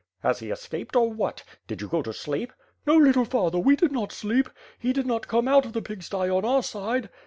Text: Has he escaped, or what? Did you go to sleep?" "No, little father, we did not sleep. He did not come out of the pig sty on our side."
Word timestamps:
Has 0.21 0.39
he 0.39 0.49
escaped, 0.49 0.95
or 0.95 1.13
what? 1.13 1.43
Did 1.67 1.79
you 1.79 1.87
go 1.87 2.01
to 2.01 2.11
sleep?" 2.11 2.53
"No, 2.87 2.97
little 2.97 3.23
father, 3.23 3.59
we 3.59 3.75
did 3.75 3.91
not 3.91 4.11
sleep. 4.11 4.49
He 4.79 4.93
did 4.93 5.05
not 5.05 5.27
come 5.27 5.47
out 5.47 5.63
of 5.63 5.73
the 5.73 5.81
pig 5.83 6.01
sty 6.01 6.27
on 6.27 6.43
our 6.43 6.63
side." 6.63 7.09